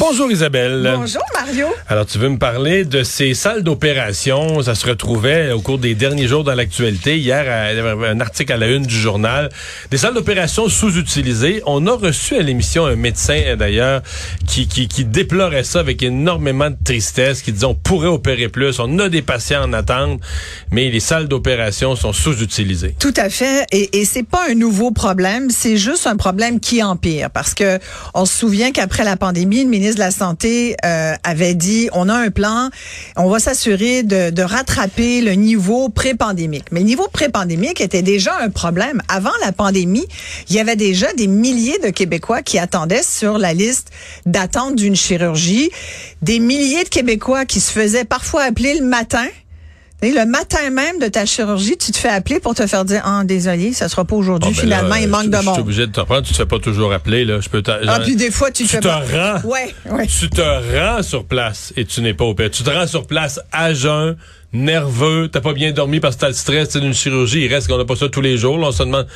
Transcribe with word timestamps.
Bonjour 0.00 0.32
Isabelle. 0.32 0.94
Bonjour, 0.96 1.22
Mario. 1.32 1.68
Alors 1.86 2.06
tu 2.06 2.18
veux 2.18 2.28
me 2.28 2.38
parler 2.38 2.84
de 2.84 3.04
ces 3.04 3.34
salles 3.34 3.62
d'opération? 3.62 4.60
Ça 4.62 4.74
se 4.74 4.84
retrouvait 4.84 5.52
au 5.52 5.60
cours 5.60 5.78
des 5.78 5.94
derniers 5.94 6.26
jours 6.26 6.42
dans 6.42 6.54
l'actualité. 6.54 7.18
Hier, 7.18 7.44
il 7.70 7.76
y 7.76 7.80
avait 7.80 8.08
un 8.08 8.20
article 8.20 8.52
à 8.52 8.56
la 8.56 8.66
une 8.66 8.84
du 8.84 8.98
journal. 8.98 9.48
Des 9.92 9.96
salles 9.96 10.14
d'opération 10.14 10.68
sous-utilisées. 10.68 11.62
On 11.66 11.86
a 11.86 11.92
reçu 11.92 12.34
à 12.34 12.42
l'émission 12.42 12.84
un 12.84 12.96
médecin 12.96 13.54
d'ailleurs 13.56 14.02
qui, 14.46 14.66
qui, 14.66 14.88
qui 14.88 15.04
déplorait 15.04 15.62
ça 15.62 15.78
avec 15.80 16.02
énormément 16.02 16.70
de 16.70 16.76
tristesse, 16.84 17.40
qui 17.40 17.52
disait 17.52 17.66
on 17.66 17.74
pourrait 17.74 18.08
opérer 18.08 18.48
plus, 18.48 18.80
on 18.80 18.98
a 18.98 19.08
des 19.08 19.22
patients 19.22 19.62
en 19.62 19.72
attente, 19.72 20.20
mais 20.72 20.90
les 20.90 21.00
salles 21.00 21.28
d'opération 21.28 21.94
sont 21.94 22.12
sous-utilisées. 22.12 22.96
Tout 22.98 23.14
à 23.16 23.30
fait. 23.30 23.64
Et, 23.70 24.00
et 24.00 24.04
c'est 24.04 24.26
pas 24.26 24.50
un 24.50 24.54
nouveau 24.54 24.90
problème, 24.90 25.50
c'est 25.50 25.76
juste 25.76 26.08
un 26.08 26.16
problème 26.16 26.58
qui 26.58 26.82
empire. 26.82 27.30
Parce 27.30 27.54
que 27.54 27.78
on 28.14 28.26
se 28.26 28.36
souvient 28.36 28.72
qu'après 28.72 29.04
la 29.04 29.16
pandémie, 29.16 29.62
le 29.62 29.75
ministre 29.76 29.96
de 29.96 30.00
la 30.00 30.10
Santé 30.10 30.76
euh, 30.84 31.14
avait 31.22 31.54
dit 31.54 31.88
on 31.92 32.08
a 32.08 32.14
un 32.14 32.30
plan, 32.30 32.70
on 33.16 33.28
va 33.28 33.38
s'assurer 33.38 34.02
de, 34.02 34.30
de 34.30 34.42
rattraper 34.42 35.20
le 35.20 35.32
niveau 35.32 35.88
pré-pandémique. 35.88 36.66
Mais 36.72 36.80
le 36.80 36.86
niveau 36.86 37.08
pré-pandémique 37.12 37.80
était 37.80 38.02
déjà 38.02 38.36
un 38.40 38.50
problème. 38.50 39.02
Avant 39.08 39.36
la 39.44 39.52
pandémie, 39.52 40.06
il 40.48 40.56
y 40.56 40.60
avait 40.60 40.76
déjà 40.76 41.12
des 41.12 41.26
milliers 41.26 41.78
de 41.78 41.90
Québécois 41.90 42.42
qui 42.42 42.58
attendaient 42.58 43.02
sur 43.02 43.38
la 43.38 43.52
liste 43.52 43.90
d'attente 44.24 44.76
d'une 44.76 44.96
chirurgie, 44.96 45.70
des 46.22 46.38
milliers 46.38 46.84
de 46.84 46.88
Québécois 46.88 47.44
qui 47.44 47.60
se 47.60 47.70
faisaient 47.70 48.04
parfois 48.04 48.42
appeler 48.42 48.78
le 48.78 48.84
matin 48.84 49.26
et 50.02 50.12
le 50.12 50.26
matin 50.26 50.70
même 50.70 50.98
de 50.98 51.06
ta 51.08 51.24
chirurgie, 51.26 51.76
tu 51.78 51.90
te 51.92 51.96
fais 51.98 52.08
appeler 52.08 52.38
pour 52.40 52.54
te 52.54 52.66
faire 52.66 52.84
dire 52.84 53.00
ah 53.04 53.22
désolé, 53.24 53.72
ça 53.72 53.88
sera 53.88 54.04
pas 54.04 54.14
aujourd'hui. 54.16 54.50
Ah, 54.52 54.54
ben 54.54 54.60
Finalement, 54.62 54.88
là, 54.94 55.00
il 55.00 55.08
manque 55.08 55.26
de 55.30 55.32
Je 55.36 55.40
suis 55.40 55.46
monde. 55.48 55.58
obligé 55.60 55.86
de 55.86 55.92
te 55.92 56.00
prendre. 56.02 56.22
Tu 56.22 56.32
te 56.32 56.36
fais 56.36 56.46
pas 56.46 56.58
toujours 56.58 56.92
appeler. 56.92 57.24
Là. 57.24 57.40
Je 57.40 57.48
peux 57.48 57.62
Ah 57.66 58.00
puis 58.00 58.14
des 58.16 58.30
fois 58.30 58.50
tu, 58.50 58.64
tu 58.64 58.68
te 58.68 58.72
fais 58.74 58.80
te 58.80 58.88
pas- 58.88 59.00
rends. 59.40 59.48
Ouais, 59.48 59.74
ouais. 59.90 60.06
Tu 60.06 60.28
te 60.28 60.40
rends 60.40 61.02
sur 61.02 61.24
place 61.24 61.72
et 61.76 61.84
tu 61.84 62.02
n'es 62.02 62.14
pas 62.14 62.24
opéré. 62.24 62.50
Tu 62.50 62.62
te 62.62 62.70
rends 62.70 62.86
sur 62.86 63.06
place 63.06 63.40
à 63.52 63.72
jeun, 63.72 64.16
nerveux, 64.52 65.28
t'as 65.32 65.40
pas 65.40 65.52
bien 65.54 65.72
dormi 65.72 66.00
parce 66.00 66.16
que 66.16 66.20
t'as 66.22 66.28
le 66.28 66.34
stress 66.34 66.76
d'une 66.76 66.94
chirurgie. 66.94 67.44
Il 67.44 67.52
reste 67.52 67.68
qu'on 67.68 67.78
n'a 67.78 67.84
pas 67.84 67.96
ça 67.96 68.08
tous 68.08 68.20
les 68.20 68.36
jours. 68.36 68.58
Là, 68.58 68.68
on 68.68 68.72
se 68.72 68.82
demande. 68.82 69.06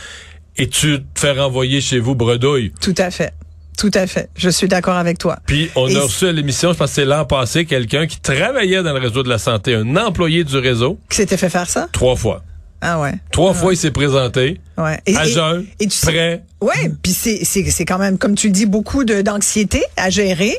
Et 0.56 0.68
tu 0.68 0.98
te 1.14 1.20
fais 1.20 1.30
renvoyer 1.32 1.80
chez 1.80 1.98
vous 2.00 2.14
bredouille? 2.14 2.72
Tout 2.80 2.94
à 2.98 3.10
fait. 3.10 3.32
Tout 3.80 3.90
à 3.94 4.06
fait. 4.06 4.28
Je 4.36 4.50
suis 4.50 4.68
d'accord 4.68 4.96
avec 4.96 5.16
toi. 5.16 5.38
Puis 5.46 5.70
on 5.74 5.88
Et 5.88 5.96
a 5.96 6.02
reçu 6.02 6.26
à 6.26 6.32
l'émission, 6.32 6.74
je 6.74 6.76
pense 6.78 6.90
que 6.90 6.94
c'est 6.96 7.06
l'an 7.06 7.24
passé, 7.24 7.64
quelqu'un 7.64 8.06
qui 8.06 8.20
travaillait 8.20 8.82
dans 8.82 8.92
le 8.92 8.98
réseau 9.00 9.22
de 9.22 9.30
la 9.30 9.38
santé, 9.38 9.74
un 9.74 9.96
employé 9.96 10.44
du 10.44 10.58
réseau, 10.58 10.98
Qui 11.08 11.16
s'était 11.16 11.38
fait 11.38 11.48
faire 11.48 11.68
ça? 11.68 11.88
Trois 11.90 12.14
fois. 12.14 12.42
Ah 12.82 13.00
ouais. 13.00 13.14
Trois 13.32 13.54
fois, 13.54 13.72
il 13.72 13.76
s'est 13.78 13.90
présenté, 13.90 14.60
Ouais. 14.80 14.98
Et, 15.06 15.16
à 15.16 15.26
et- 15.26 15.30
jeun, 15.30 15.66
et 15.78 15.86
tu 15.86 15.96
sais- 15.96 16.06
prêt. 16.06 16.42
Ouais, 16.60 16.90
puis 17.02 17.12
c'est 17.18 17.40
c'est 17.42 17.64
c'est 17.70 17.86
quand 17.86 17.96
même 17.96 18.18
comme 18.18 18.34
tu 18.34 18.48
le 18.48 18.52
dis 18.52 18.66
beaucoup 18.66 19.04
de 19.04 19.22
d'anxiété 19.22 19.82
à 19.96 20.10
gérer 20.10 20.54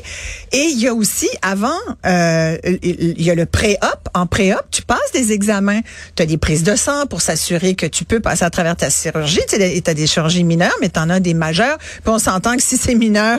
et 0.50 0.58
il 0.58 0.80
y 0.80 0.88
a 0.88 0.94
aussi 0.94 1.28
avant 1.42 1.68
euh, 2.04 2.56
il 2.82 3.22
y 3.22 3.30
a 3.30 3.36
le 3.36 3.46
pré-op, 3.46 4.08
en 4.12 4.26
pré-op, 4.26 4.64
tu 4.72 4.82
passes 4.82 5.12
des 5.14 5.30
examens, 5.30 5.78
tu 6.16 6.24
as 6.24 6.26
des 6.26 6.38
prises 6.38 6.64
de 6.64 6.74
sang 6.74 7.06
pour 7.06 7.20
s'assurer 7.20 7.76
que 7.76 7.86
tu 7.86 8.04
peux 8.04 8.18
passer 8.18 8.42
à 8.44 8.50
travers 8.50 8.74
ta 8.76 8.90
chirurgie, 8.90 9.42
tu 9.48 9.54
as 9.62 9.94
des 9.94 10.06
chirurgies 10.08 10.42
mineures 10.42 10.74
mais 10.80 10.88
tu 10.88 10.98
en 10.98 11.08
as 11.08 11.20
des 11.20 11.34
majeures, 11.34 11.78
puis 11.78 12.00
on 12.12 12.18
s'entend 12.18 12.56
que 12.56 12.62
si 12.64 12.76
c'est 12.76 12.96
mineur, 12.96 13.38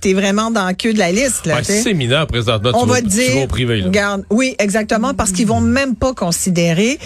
tu 0.00 0.10
es 0.10 0.12
vraiment 0.14 0.50
dans 0.50 0.66
le 0.66 0.74
queue 0.74 0.92
de 0.92 0.98
la 0.98 1.12
liste 1.12 1.46
là, 1.46 1.54
Ouais, 1.56 1.62
tu 1.62 1.72
si 1.74 1.82
c'est 1.82 1.94
mineur 1.94 2.26
présentement, 2.26 2.72
on 2.74 2.82
tu, 2.82 2.88
va 2.88 2.94
vas, 2.94 3.00
te 3.02 3.06
tu 3.06 3.10
dire, 3.12 3.34
vas 3.36 3.42
au 3.42 3.46
privé. 3.46 3.76
Là. 3.82 3.86
regarde, 3.86 4.24
oui, 4.30 4.56
exactement, 4.58 5.14
parce 5.14 5.30
qu'ils 5.30 5.46
vont 5.46 5.60
même 5.60 5.94
pas 5.94 6.12
considérer. 6.12 6.98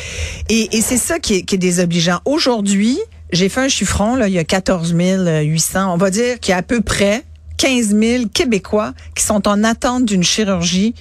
Et, 0.48 0.78
et 0.78 0.80
c'est 0.80 0.96
ça 0.96 1.18
qui 1.18 1.34
est, 1.34 1.42
qui 1.42 1.56
est 1.56 1.58
désobligeant. 1.58 2.20
Aujourd'hui, 2.24 2.98
j'ai 3.34 3.48
fait 3.48 3.60
un 3.60 3.68
chiffron, 3.68 4.14
là, 4.16 4.28
il 4.28 4.34
y 4.34 4.38
a 4.38 4.44
14 4.44 4.92
800. 4.94 5.92
On 5.92 5.96
va 5.96 6.10
dire 6.10 6.40
qu'il 6.40 6.50
y 6.52 6.54
a 6.54 6.58
à 6.58 6.62
peu 6.62 6.80
près 6.80 7.22
15 7.58 7.88
000 7.98 8.24
Québécois 8.32 8.94
qui 9.14 9.22
sont 9.24 9.46
en 9.48 9.62
attente 9.64 10.04
d'une 10.06 10.22
chirurgie 10.24 10.94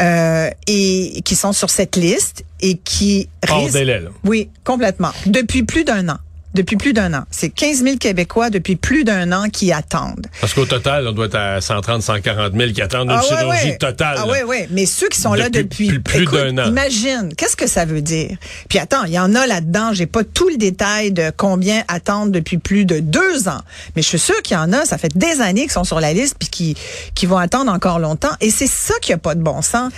euh, 0.00 0.50
et 0.66 1.22
qui 1.24 1.34
sont 1.36 1.52
sur 1.52 1.70
cette 1.70 1.96
liste 1.96 2.44
et 2.60 2.76
qui 2.76 3.28
Hors 3.48 3.60
risquent- 3.64 3.72
délai, 3.72 4.00
là. 4.00 4.10
oui, 4.24 4.50
complètement. 4.64 5.10
Depuis 5.26 5.62
plus 5.62 5.84
d'un 5.84 6.08
an. 6.08 6.18
Depuis 6.56 6.76
plus 6.76 6.92
d'un 6.94 7.12
an. 7.12 7.24
C'est 7.30 7.50
15 7.50 7.82
000 7.84 7.96
Québécois 7.98 8.48
depuis 8.50 8.76
plus 8.76 9.04
d'un 9.04 9.30
an 9.32 9.48
qui 9.50 9.72
attendent. 9.72 10.26
Parce 10.40 10.54
qu'au 10.54 10.64
total, 10.64 11.06
on 11.06 11.12
doit 11.12 11.26
être 11.26 11.34
à 11.36 11.60
130, 11.60 12.02
140 12.02 12.54
000 12.56 12.72
qui 12.72 12.80
attendent 12.80 13.10
une 13.10 13.18
Ah 13.18 13.22
chirurgie 13.22 13.68
ouais. 13.70 13.76
totale. 13.76 14.16
Ah 14.18 14.24
oui, 14.26 14.38
oui. 14.46 14.56
Mais 14.70 14.86
ceux 14.86 15.08
qui 15.08 15.20
sont 15.20 15.34
là 15.34 15.50
Depuis 15.50 15.98
plus- 15.98 16.24
d'un 16.26 16.56
an. 16.58 16.68
Imagine, 16.68 17.32
qu'est-ce 17.36 17.56
que 17.56 17.66
ça 17.66 17.84
veut 17.84 18.00
dire? 18.00 18.36
Puis 18.70 18.78
attends, 18.78 19.04
il 19.04 19.12
y 19.12 19.18
en 19.18 19.34
a 19.34 19.46
là-dedans. 19.46 19.92
J'ai 19.92 20.06
pas 20.06 20.24
tout 20.24 20.48
le 20.48 20.56
détail 20.56 21.12
de 21.12 21.30
combien 21.36 21.82
attendent 21.88 22.32
depuis 22.32 22.58
plus 22.58 22.84
de 22.86 23.00
deux 23.00 23.48
ans. 23.48 23.60
Mais 23.94 24.02
je 24.02 24.08
suis 24.08 24.18
sûre 24.18 24.40
qu'il 24.42 24.56
y 24.56 24.60
en 24.60 24.72
a, 24.72 24.84
ça 24.86 24.96
fait 24.98 25.16
des 25.16 25.40
années 25.42 25.62
qu'ils 25.62 25.72
sont 25.72 25.84
sur 25.84 26.00
la 26.00 26.12
liste 26.14 26.36
puis 26.38 26.48
qui, 26.48 26.76
qui 27.14 27.26
vont 27.26 27.36
attendre 27.38 27.70
encore 27.70 27.98
longtemps. 27.98 28.32
Et 28.40 28.50
c'est 28.50 28.66
ça 28.66 28.94
qui 29.02 29.12
a 29.12 29.18
pas 29.18 29.34
de 29.34 29.42
bon 29.42 29.60
sens. 29.60 29.92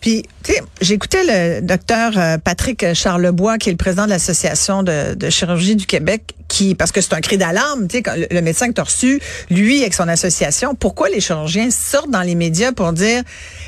Puis, 0.00 0.24
tu 0.42 0.52
sais, 0.52 0.62
j'écoutais 0.82 1.24
le 1.24 1.60
docteur 1.62 2.12
euh, 2.18 2.36
Patrick 2.36 2.92
Charlebois, 2.92 3.56
qui 3.56 3.70
est 3.70 3.72
le 3.72 3.78
président 3.78 4.04
de 4.04 4.10
l'Association 4.10 4.82
de, 4.82 5.14
de 5.14 5.30
chirurgie 5.30 5.76
du 5.76 5.86
Québec, 5.86 6.03
qui, 6.48 6.74
parce 6.74 6.92
que 6.92 7.00
c'est 7.00 7.14
un 7.14 7.20
cri 7.20 7.38
d'alarme, 7.38 7.88
tu 7.88 7.98
sais, 7.98 8.28
le, 8.30 8.40
médecin 8.40 8.68
que 8.68 8.74
tu 8.74 8.80
as 8.80 8.84
reçu, 8.84 9.20
lui, 9.50 9.80
avec 9.80 9.94
son 9.94 10.08
association, 10.08 10.74
pourquoi 10.74 11.08
les 11.08 11.20
chirurgiens 11.20 11.70
sortent 11.70 12.10
dans 12.10 12.22
les 12.22 12.34
médias 12.34 12.72
pour 12.72 12.92
dire, 12.92 13.22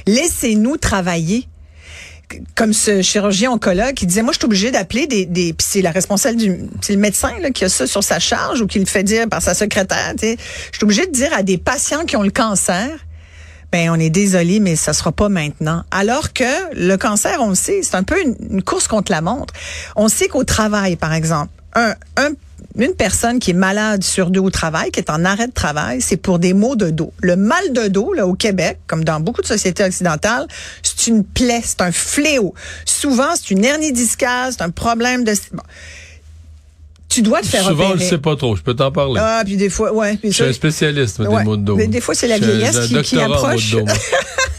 laissez-nous 0.07 0.77
travailler? 0.77 1.49
comme 2.57 2.73
ce 2.73 3.03
chirurgien 3.03 3.53
oncologue 3.53 3.95
qui 3.95 4.05
disait 4.05 4.23
moi 4.23 4.33
je 4.33 4.39
suis 4.39 4.47
obligé 4.47 4.73
d'appeler 4.73 5.07
des 5.07 5.27
des 5.27 5.53
puis 5.53 5.65
c'est 5.71 5.81
la 5.81 5.93
responsable 5.93 6.37
du 6.37 6.59
c'est 6.81 6.95
le 6.95 6.99
médecin 6.99 7.31
là, 7.41 7.51
qui 7.51 7.65
a 7.65 7.69
ça 7.69 7.87
sur 7.87 8.03
sa 8.03 8.19
charge 8.19 8.61
ou 8.61 8.67
qui 8.67 8.81
le 8.81 8.85
fait 8.85 9.05
dire 9.05 9.29
par 9.29 9.41
sa 9.41 9.55
secrétaire 9.55 10.13
je 10.21 10.27
suis 10.27 10.83
obligé 10.83 11.07
de 11.07 11.13
dire 11.13 11.33
à 11.33 11.45
des 11.45 11.57
patients 11.57 12.05
qui 12.05 12.17
ont 12.17 12.25
le 12.25 12.33
cancer 12.33 12.89
ben 13.73 13.91
on 13.91 13.99
est 14.01 14.11
désolé 14.11 14.61
mais 14.61 14.77
ça 14.77 14.93
sera 14.93 15.13
pas 15.13 15.29
maintenant. 15.29 15.85
Alors 15.91 16.33
que 16.33 16.75
le 16.75 16.97
cancer 16.97 17.39
on 17.41 17.51
le 17.51 17.55
sait 17.55 17.81
c'est 17.83 17.97
un 17.97 18.03
peu 18.03 18.17
une 18.21 18.63
course 18.63 18.89
contre 18.89 19.13
la 19.13 19.21
montre. 19.21 19.55
On 19.97 20.09
sait 20.09 20.29
qu'au 20.29 20.45
travail 20.45 20.97
par 20.97 21.13
exemple 21.13 21.51
un, 21.77 21.95
un 22.17 22.33
une 22.79 22.95
personne 22.95 23.39
qui 23.39 23.53
est 23.53 23.55
malade 23.55 24.05
sur 24.05 24.31
deux 24.31 24.41
au 24.41 24.51
travail, 24.51 24.91
qui 24.91 25.01
est 25.01 25.11
en 25.11 25.25
arrêt 25.25 25.47
de 25.47 25.53
travail, 25.53 26.01
c'est 26.01 26.17
pour 26.17 26.39
des 26.39 26.53
maux 26.53 26.77
de 26.77 26.91
dos. 26.91 27.13
Le 27.23 27.37
mal 27.37 27.73
de 27.73 27.89
dos, 27.89 28.13
là, 28.13 28.27
au 28.27 28.35
Québec, 28.35 28.79
comme 28.87 29.03
dans 29.03 29.21
beaucoup 29.21 29.41
de 29.41 29.47
sociétés 29.47 29.85
occidentales, 29.85 30.47
c'est 30.83 31.07
une 31.07 31.25
plaie, 31.25 31.63
c'est 31.65 31.81
un 31.81 31.93
fléau. 31.93 32.55
Souvent, 32.85 33.35
c'est 33.35 33.51
une 33.51 33.65
hernie 33.65 33.93
discale, 33.93 34.53
c'est 34.53 34.63
un 34.63 34.71
problème 34.71 35.25
de... 35.25 35.33
bon. 35.53 35.63
Tu 37.16 37.22
dois 37.22 37.41
te 37.41 37.47
faire 37.47 37.62
Souvent, 37.62 37.84
on 37.84 37.87
opérer. 37.93 38.04
le 38.04 38.10
sait 38.10 38.19
pas 38.19 38.37
trop. 38.37 38.54
Je 38.56 38.60
peux 38.62 38.75
t'en 38.75 38.93
parler. 38.93 39.19
Ah, 39.25 39.41
puis 39.43 39.56
des 39.56 39.71
fois, 39.71 39.91
ouais. 39.91 40.19
Puis 40.19 40.31
je 40.32 40.34
suis 40.34 40.44
ça- 40.44 40.50
un 40.50 40.53
spécialiste 40.53 41.19
Ouais. 41.21 41.44
des 41.44 41.50
de 41.53 41.56
dos. 41.56 41.77
Mais 41.77 41.87
des 41.87 42.03
fois, 42.03 42.15
c'est 42.15 42.28
la 42.28 42.38
vieillesse 42.38 42.78
qui- 42.88 43.00
qui 43.03 43.19
en 43.19 43.32
approche. 43.32 43.75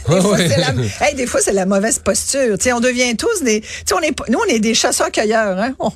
Des 0.08 0.20
fois, 0.22 0.38
c'est 0.38 0.56
la, 0.56 1.06
hey, 1.06 1.14
des 1.16 1.26
fois, 1.26 1.40
c'est 1.42 1.52
la 1.52 1.66
mauvaise 1.66 1.98
posture. 1.98 2.56
Tu 2.56 2.64
sais, 2.64 2.72
on 2.72 2.80
devient 2.80 3.14
tous 3.14 3.42
des, 3.42 3.62
sais, 3.84 3.94
on 3.94 4.00
est, 4.00 4.14
nous, 4.30 4.38
on 4.38 4.48
est 4.50 4.58
des 4.58 4.72
chasseurs-cueilleurs, 4.72 5.58
hein. 5.58 5.74
On, 5.78 5.90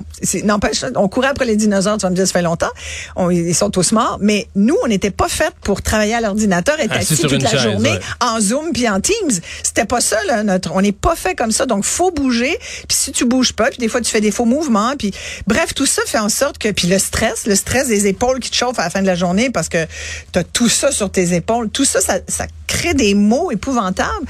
n'empêche, 0.45 0.85
on 0.97 1.09
courait 1.09 1.29
après 1.29 1.47
les 1.47 1.57
dinosaures, 1.57 1.97
tu 1.97 2.03
vas 2.03 2.11
me 2.11 2.15
dire, 2.15 2.27
ça 2.27 2.33
fait 2.35 2.43
longtemps. 2.43 2.69
On- 3.17 3.31
ils 3.31 3.55
sont 3.55 3.71
tous 3.71 3.93
morts. 3.93 4.19
Mais 4.21 4.49
nous, 4.55 4.77
on 4.85 4.89
n'était 4.89 5.11
pas 5.11 5.29
faits 5.29 5.55
pour 5.65 5.81
travailler 5.81 6.13
à 6.13 6.21
l'ordinateur, 6.21 6.79
être 6.79 6.93
Assis 6.93 7.15
assis 7.15 7.23
toute 7.23 7.41
la 7.43 7.49
chaise, 7.53 7.63
journée 7.63 7.93
ouais. 7.93 8.01
en 8.21 8.39
Zoom 8.39 8.73
puis 8.75 8.87
en 8.87 9.01
Teams. 9.01 9.31
C'était 9.63 9.87
pas 9.87 10.03
ça, 10.03 10.19
là, 10.27 10.43
notre, 10.43 10.73
on 10.75 10.83
n'est 10.83 10.93
pas 10.93 11.17
fait 11.17 11.35
comme 11.35 11.51
ça. 11.51 11.65
Donc, 11.65 11.85
faut 11.87 12.11
bouger. 12.11 12.59
Puis 12.87 12.99
si 12.99 13.13
tu 13.13 13.25
bouges 13.25 13.55
pas, 13.55 13.71
puis 13.71 13.79
des 13.79 13.89
fois, 13.89 14.03
tu 14.03 14.11
fais 14.11 14.21
des 14.21 14.31
faux 14.31 14.45
mouvements. 14.45 14.93
Puis, 14.99 15.13
bref, 15.47 15.73
tout 15.75 15.87
ça 15.87 16.03
fait 16.07 16.19
en 16.19 16.29
sorte 16.29 16.52
que, 16.59 16.71
puis 16.71 16.89
le 16.89 16.99
stress, 16.99 17.47
le 17.47 17.55
stress 17.55 17.89
des 17.89 18.07
épaules 18.07 18.41
qui 18.41 18.51
te 18.51 18.57
chauffent 18.57 18.79
à 18.79 18.85
la 18.85 18.91
fin 18.91 19.03
de 19.03 19.07
la 19.07 19.15
journée 19.15 19.51
parce 19.51 19.69
que 19.69 19.87
tu 20.33 20.39
as 20.39 20.45
tout 20.45 20.69
ça 20.69 20.91
sur 20.93 21.11
tes 21.11 21.35
épaules. 21.35 21.71
Tout 21.71 21.85
ça, 21.85 22.01
ça, 22.01 22.19
ça 22.29 22.47
crée 22.67 22.95
des 22.95 23.15
maux 23.15 23.51
épouvantables. 23.51 24.27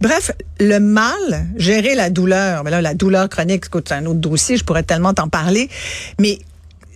Bref, 0.00 0.32
le 0.60 0.78
mal, 0.78 1.46
gérer 1.56 1.94
la 1.94 2.10
douleur. 2.10 2.64
Mais 2.64 2.70
là, 2.70 2.82
la 2.82 2.94
douleur 2.94 3.28
chronique, 3.28 3.64
c'est 3.72 3.92
un 3.92 4.06
autre 4.06 4.20
dossier, 4.20 4.56
je 4.56 4.64
pourrais 4.64 4.82
tellement 4.82 5.14
t'en 5.14 5.28
parler. 5.28 5.68
Mais 6.18 6.38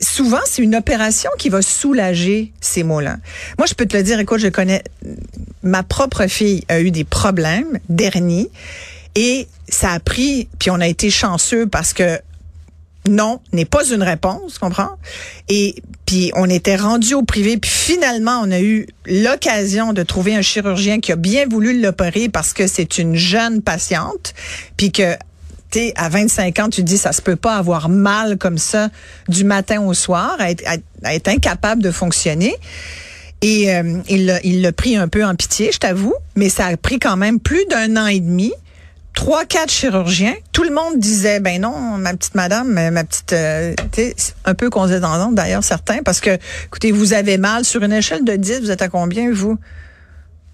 souvent, 0.01 0.41
c'est 0.47 0.63
une 0.63 0.77
opération 0.77 1.31
qui 1.39 1.49
va 1.49 1.63
soulager 1.63 2.53
ces 2.61 2.83
maux-là. 2.83 3.17
Moi, 3.59 3.67
je 3.67 3.75
peux 3.75 3.87
te 3.87 3.97
le 3.97 4.03
dire, 4.03 4.19
écoute, 4.21 4.41
je 4.41 4.49
connais, 4.49 4.83
ma 5.63 5.83
propre 5.83 6.27
fille 6.27 6.65
a 6.69 6.81
eu 6.81 6.91
des 6.91 7.05
problèmes 7.05 7.79
d'hernie 7.89 8.49
et 9.15 9.49
ça 9.69 9.91
a 9.93 10.01
pris, 10.01 10.49
puis 10.59 10.71
on 10.71 10.81
a 10.81 10.87
été 10.87 11.11
chanceux 11.11 11.67
parce 11.67 11.93
que 11.93 12.21
non 13.09 13.41
n'est 13.53 13.65
pas 13.65 13.87
une 13.87 14.03
réponse, 14.03 14.59
comprends? 14.59 14.97
Et 15.49 15.83
puis 16.07 16.31
on 16.37 16.49
était 16.49 16.77
rendu 16.77 17.15
au 17.15 17.23
privé, 17.23 17.57
puis 17.57 17.71
finalement 17.71 18.41
on 18.43 18.51
a 18.51 18.61
eu 18.61 18.87
l'occasion 19.07 19.93
de 19.93 20.03
trouver 20.03 20.35
un 20.35 20.43
chirurgien 20.43 21.01
qui 21.01 21.13
a 21.13 21.17
bien 21.17 21.47
voulu 21.47 21.81
l'opérer 21.81 22.29
parce 22.29 22.53
que 22.53 22.67
c'est 22.67 22.99
une 22.99 23.15
jeune 23.15 23.63
patiente, 23.63 24.35
puis 24.77 24.93
que 24.93 25.17
sais, 25.71 25.93
à 25.97 26.09
25 26.09 26.59
ans, 26.61 26.69
tu 26.69 26.83
dis, 26.83 26.99
ça 26.99 27.13
se 27.13 27.23
peut 27.23 27.37
pas 27.37 27.57
avoir 27.57 27.89
mal 27.89 28.39
comme 28.39 28.59
ça 28.59 28.89
du 29.29 29.45
matin 29.45 29.83
au 29.83 29.95
soir, 29.95 30.37
à 30.39 30.51
être, 30.51 31.29
incapable 31.29 31.83
de 31.83 31.91
fonctionner. 31.91 32.55
Et 33.41 33.73
euh, 33.73 34.01
il 34.09 34.63
l'a 34.63 34.73
pris 34.73 34.97
un 34.97 35.09
peu 35.09 35.25
en 35.25 35.35
pitié, 35.35 35.71
je 35.73 35.79
t'avoue, 35.79 36.15
mais 36.35 36.49
ça 36.49 36.67
a 36.67 36.77
pris 36.77 36.99
quand 36.99 37.17
même 37.17 37.39
plus 37.39 37.65
d'un 37.67 37.97
an 37.97 38.07
et 38.07 38.21
demi. 38.21 38.53
Trois, 39.19 39.45
quatre 39.45 39.73
chirurgiens. 39.73 40.37
Tout 40.53 40.63
le 40.63 40.71
monde 40.71 41.01
disait, 41.01 41.41
ben 41.41 41.61
non, 41.61 41.77
ma 41.99 42.15
petite 42.15 42.37
madame, 42.37 42.73
ma 42.91 43.03
petite, 43.03 43.33
euh, 43.33 43.75
un 44.45 44.55
peu 44.55 44.71
condescendante 44.71 45.35
d'ailleurs, 45.35 45.65
certains, 45.65 46.05
parce 46.05 46.21
que, 46.21 46.39
écoutez, 46.67 46.93
vous 46.93 47.15
avez 47.15 47.37
mal. 47.37 47.65
Sur 47.65 47.83
une 47.83 47.93
échelle 47.93 48.25
de 48.25 48.37
10, 48.37 48.61
vous 48.61 48.71
êtes 48.71 48.81
à 48.81 48.87
combien, 48.87 49.33
vous? 49.33 49.59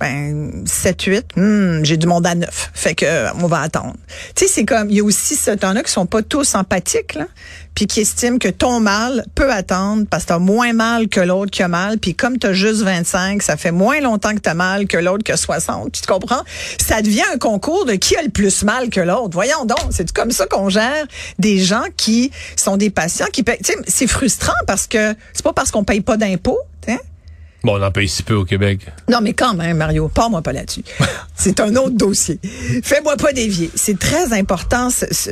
Ben 0.04 0.64
7 0.66 1.02
8 1.02 1.26
hmm, 1.36 1.82
j'ai 1.82 1.96
du 1.96 2.06
monde 2.06 2.26
à 2.26 2.34
9 2.34 2.70
fait 2.74 2.94
que 2.94 3.06
euh, 3.06 3.32
on 3.40 3.46
va 3.46 3.60
attendre. 3.60 3.94
Tu 4.34 4.44
sais 4.44 4.52
c'est 4.52 4.64
comme 4.66 4.90
il 4.90 4.96
y 4.96 5.00
a 5.00 5.04
aussi 5.04 5.34
ce 5.34 5.50
temps-là 5.50 5.82
qui 5.82 5.90
sont 5.90 6.04
pas 6.04 6.20
tous 6.22 6.54
empathiques 6.54 7.14
là 7.14 7.26
puis 7.74 7.86
qui 7.86 8.00
estiment 8.00 8.38
que 8.38 8.48
ton 8.48 8.80
mal 8.80 9.24
peut 9.34 9.50
attendre 9.50 10.04
parce 10.08 10.24
que 10.24 10.28
t'as 10.28 10.38
moins 10.38 10.74
mal 10.74 11.08
que 11.08 11.20
l'autre 11.20 11.50
qui 11.50 11.62
a 11.62 11.68
mal 11.68 11.98
puis 11.98 12.14
comme 12.14 12.38
t'as 12.38 12.52
juste 12.52 12.82
25 12.82 13.42
ça 13.42 13.56
fait 13.56 13.70
moins 13.70 14.00
longtemps 14.00 14.34
que 14.34 14.40
t'as 14.40 14.54
mal 14.54 14.86
que 14.86 14.98
l'autre 14.98 15.24
qui 15.24 15.32
a 15.32 15.38
60 15.38 15.92
tu 15.92 16.06
comprends? 16.06 16.42
Ça 16.78 17.00
devient 17.00 17.24
un 17.32 17.38
concours 17.38 17.86
de 17.86 17.94
qui 17.94 18.14
a 18.16 18.22
le 18.22 18.28
plus 18.28 18.62
mal 18.62 18.90
que 18.90 19.00
l'autre. 19.00 19.30
Voyons 19.32 19.64
donc 19.64 19.86
c'est 19.90 20.12
comme 20.12 20.32
ça 20.32 20.46
qu'on 20.46 20.68
gère 20.68 21.06
des 21.38 21.58
gens 21.58 21.84
qui 21.96 22.30
sont 22.56 22.76
des 22.76 22.90
patients 22.90 23.28
qui 23.32 23.42
payent 23.42 23.58
c'est 23.86 24.06
frustrant 24.06 24.52
parce 24.66 24.86
que 24.86 25.14
c'est 25.32 25.44
pas 25.44 25.54
parce 25.54 25.70
qu'on 25.70 25.84
paye 25.84 26.02
pas 26.02 26.18
d'impôts 26.18 26.60
Bon, 27.64 27.78
on 27.80 27.82
en 27.82 27.90
paye 27.90 28.08
si 28.08 28.22
peu 28.22 28.34
au 28.34 28.44
Québec. 28.44 28.80
Non, 29.10 29.20
mais 29.22 29.32
quand 29.32 29.54
même, 29.54 29.78
Mario, 29.78 30.08
pars-moi 30.08 30.42
pas 30.42 30.52
là-dessus. 30.52 30.84
C'est 31.34 31.58
un 31.60 31.74
autre 31.76 31.96
dossier. 31.96 32.38
Fais-moi 32.82 33.16
pas 33.16 33.32
dévier. 33.32 33.70
C'est 33.74 33.98
très 33.98 34.32
important, 34.38 34.90
ce, 34.90 35.06
ce, 35.10 35.30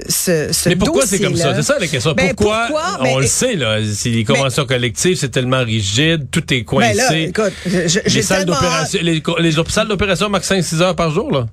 ce 0.51 0.69
Mais 0.71 0.77
pourquoi 0.77 1.07
c'est 1.07 1.21
comme 1.21 1.37
ça? 1.37 1.55
C'est 1.55 1.63
ça 1.63 1.79
la 1.79 1.87
question. 1.87 2.13
Ben, 2.15 2.35
pourquoi? 2.35 2.67
pourquoi? 2.69 2.97
On 3.01 3.03
Ben, 3.03 3.21
le 3.21 3.27
sait, 3.27 3.55
là. 3.55 3.79
Si 3.85 4.11
les 4.11 4.25
conventions 4.25 4.65
collectives, 4.65 5.17
c'est 5.17 5.29
tellement 5.29 5.63
rigide, 5.63 6.27
tout 6.31 6.53
est 6.55 6.65
coincé. 6.65 6.95
Ben 6.97 6.97
là, 6.97 7.19
écoute, 7.19 7.53
je- 7.67 8.01
j'ai 8.07 8.17
les 8.17 8.23
salles 8.23 8.47
d'opération, 8.47 8.99
les, 9.03 9.23
salles 9.69 9.89
d'opération 9.89 10.29
marquent 10.31 10.45
5-6 10.47 10.81
heures 10.81 10.97
par 10.97 11.11
jour, 11.11 11.31
là. 11.31 11.47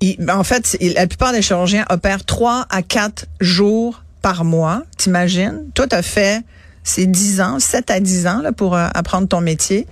Il- 0.00 0.16
ben, 0.18 0.36
en 0.36 0.44
fait, 0.44 0.76
il- 0.80 0.94
la 0.94 1.06
plupart 1.06 1.32
des 1.32 1.42
chirurgiens 1.42 1.84
opèrent 1.90 2.24
trois 2.24 2.66
à 2.70 2.82
quatre 2.82 3.26
jours 3.40 4.02
par 4.22 4.44
mois. 4.44 4.82
T'imagines? 4.98 5.62
Toi, 5.74 5.86
t'as 5.86 6.02
fait, 6.02 6.42
c'est 6.84 7.06
10 7.06 7.40
ans, 7.40 7.58
7 7.58 7.90
à 7.90 8.00
10 8.00 8.26
ans 8.26 8.40
là, 8.42 8.52
pour 8.52 8.74
euh, 8.76 8.86
apprendre 8.94 9.28
ton 9.28 9.40
métier. 9.40 9.86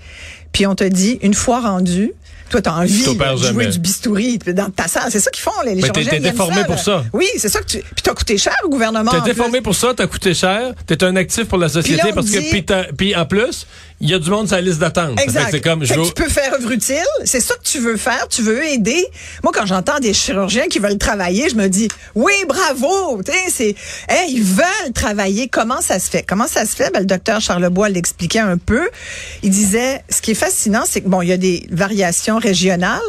Puis 0.53 0.67
on 0.67 0.75
te 0.75 0.85
dit, 0.85 1.19
une 1.23 1.35
fois 1.35 1.61
rendu, 1.61 2.13
toi, 2.51 2.63
t'as 2.63 2.73
envie 2.73 3.05
là, 3.05 3.35
de 3.35 3.37
jouer 3.37 3.67
du 3.67 3.79
bistouri 3.79 4.39
dans 4.39 4.71
ta 4.71 4.89
salle. 4.89 5.11
C'est 5.11 5.21
ça 5.21 5.31
qu'ils 5.31 5.43
font, 5.43 5.51
les, 5.67 5.75
les 5.75 5.83
Mais 5.83 5.91
t'es- 5.91 6.19
déformé 6.21 6.65
pour 6.65 6.79
ça. 6.79 7.05
Oui, 7.13 7.27
c'est 7.37 7.51
ça 7.51 7.61
que 7.61 7.67
tu... 7.67 7.79
Puis 7.79 8.03
t'as 8.03 8.15
coûté 8.15 8.39
cher 8.39 8.57
au 8.65 8.71
gouvernement. 8.71 9.11
T'es 9.11 9.19
plus. 9.19 9.27
déformé 9.27 9.61
pour 9.61 9.75
ça, 9.75 9.93
t'as 9.95 10.07
coûté 10.07 10.33
cher, 10.33 10.73
t'es 10.87 11.05
un 11.05 11.15
actif 11.17 11.45
pour 11.45 11.59
la 11.59 11.69
société 11.69 12.07
là, 12.09 12.13
parce 12.15 12.31
que 12.31 12.39
puis, 12.51 12.65
puis 12.97 13.15
en 13.15 13.27
plus, 13.27 13.67
il 14.01 14.09
y 14.11 14.15
a 14.15 14.19
du 14.19 14.31
monde 14.31 14.47
sur 14.47 14.57
la 14.57 14.63
liste 14.63 14.79
d'attente. 14.79 15.21
Exact. 15.21 15.49
C'est 15.51 15.61
comme 15.61 15.85
je 15.85 15.95
veux- 15.95 16.03
tu 16.07 16.13
peux 16.13 16.29
faire 16.29 16.55
œuvre 16.55 16.71
utile. 16.71 16.97
C'est 17.25 17.41
ça 17.41 17.55
que 17.55 17.63
tu 17.69 17.79
veux 17.81 17.97
faire. 17.97 18.29
Tu 18.29 18.43
veux 18.43 18.65
aider. 18.65 19.05
Moi, 19.43 19.53
quand 19.55 19.67
j'entends 19.67 19.99
des 19.99 20.13
chirurgiens 20.15 20.67
qui 20.69 20.79
veulent 20.79 20.99
travailler, 20.99 21.49
je 21.51 21.57
me 21.57 21.69
dis, 21.69 21.89
oui, 22.15 22.33
bravo. 22.49 23.23
Tu 23.23 23.33
sais, 23.33 23.39
c'est, 23.51 23.75
hey, 24.09 24.33
ils 24.35 24.43
veulent 24.43 24.93
travailler. 24.95 25.49
Comment 25.49 25.81
ça 25.81 25.99
se 25.99 26.09
fait? 26.11 26.23
Comment 26.27 26.47
ça 26.47 26.65
se 26.65 26.77
fait? 26.77 26.91
Ben, 26.93 27.01
le 27.01 27.07
docteur 27.07 27.41
Charlebois 27.41 27.89
l'expliquait 27.89 28.39
un 28.39 28.57
peu. 28.59 28.89
Il 29.43 29.51
disait, 29.51 30.03
ce 30.11 30.21
qui 30.23 30.31
est 30.33 30.35
fascinant, 30.35 30.83
c'est 30.89 31.01
que 31.01 31.09
bon, 31.09 31.23
il 31.23 31.29
y 31.29 31.33
a 31.33 31.37
des 31.37 31.67
variations 31.71 32.39
régionales, 32.39 33.01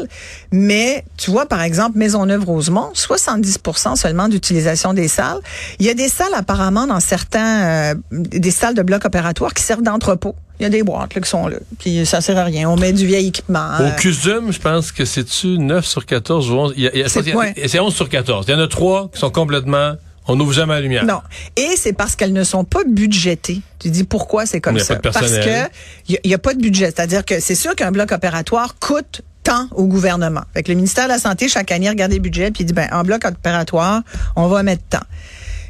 mais 0.51 1.03
tu 1.17 1.31
vois, 1.31 1.45
par 1.45 1.61
exemple, 1.61 1.97
Maisonneuve-Rosemont, 1.97 2.91
70 2.93 3.57
seulement 3.95 4.27
d'utilisation 4.27 4.93
des 4.93 5.07
salles. 5.07 5.39
Il 5.79 5.85
y 5.85 5.89
a 5.89 5.93
des 5.93 6.09
salles 6.09 6.33
apparemment 6.35 6.87
dans 6.87 6.99
certains, 6.99 7.61
euh, 7.91 7.95
des 8.11 8.51
salles 8.51 8.73
de 8.75 8.81
blocs 8.81 9.05
opératoires 9.05 9.53
qui 9.53 9.63
servent 9.63 9.83
d'entrepôt. 9.83 10.35
Il 10.59 10.63
y 10.63 10.65
a 10.65 10.69
des 10.69 10.83
boîtes 10.83 11.15
là, 11.15 11.21
qui 11.21 11.29
sont 11.29 11.47
là. 11.47 11.57
Puis 11.79 12.05
ça 12.05 12.19
sert 12.21 12.37
à 12.37 12.43
rien. 12.43 12.69
On 12.69 12.75
met 12.75 12.91
du 12.91 13.05
vieil 13.07 13.27
équipement. 13.27 13.77
Au 13.79 13.91
CUSUM, 13.97 14.51
je 14.51 14.59
pense 14.59 14.91
que 14.91 15.05
c'est-tu 15.05 15.57
9 15.57 15.85
sur 15.85 16.05
14 16.05 16.49
ou 16.51 16.53
11. 16.55 16.73
Il 16.75 16.83
y 16.83 16.87
a- 16.87 16.91
il 16.93 16.99
y 16.99 17.01
a- 17.01 17.05
je 17.05 17.09
C'est 17.09 17.19
pense 17.19 17.23
qu'il 17.23 17.29
y 17.33 17.37
a- 17.37 17.53
point. 17.53 17.67
C'est 17.67 17.79
11 17.79 17.95
sur 17.95 18.09
14. 18.09 18.45
Il 18.47 18.51
y 18.51 18.55
en 18.55 18.59
a 18.59 18.67
trois 18.67 19.09
qui 19.13 19.19
sont 19.19 19.29
complètement, 19.31 19.93
on 20.27 20.35
n'ouvre 20.35 20.51
jamais 20.53 20.73
la 20.73 20.81
lumière. 20.81 21.05
Non. 21.05 21.21
Et 21.55 21.75
c'est 21.77 21.93
parce 21.93 22.15
qu'elles 22.17 22.33
ne 22.33 22.43
sont 22.43 22.65
pas 22.65 22.81
budgétées. 22.85 23.61
Tu 23.79 23.89
dis 23.89 24.03
pourquoi 24.03 24.45
c'est 24.45 24.59
comme 24.59 24.77
ça? 24.79 24.97
parce 24.97 25.17
personnel. 25.19 25.69
que 26.07 26.13
il 26.13 26.19
n'y 26.25 26.33
a, 26.33 26.37
pas 26.37 26.53
de 26.53 26.59
budget. 26.61 26.87
C'est-à-dire 26.87 27.23
que 27.23 27.39
c'est 27.39 27.55
sûr 27.55 27.73
qu'un 27.75 27.91
bloc 27.91 28.11
opératoire 28.11 28.75
coûte 28.79 29.21
tant 29.43 29.67
au 29.71 29.85
gouvernement. 29.85 30.41
Fait 30.53 30.63
que 30.63 30.69
le 30.71 30.75
ministère 30.75 31.05
de 31.05 31.09
la 31.13 31.19
Santé, 31.19 31.47
chaque 31.47 31.71
année, 31.71 31.87
regarde 31.89 32.11
les 32.11 32.19
budgets 32.19 32.51
puis 32.51 32.63
il 32.63 32.65
dit, 32.65 32.73
ben, 32.73 32.89
en 32.91 33.03
bloc 33.03 33.23
opératoire, 33.23 34.01
on 34.35 34.47
va 34.49 34.61
mettre 34.63 34.83
tant. 34.89 34.99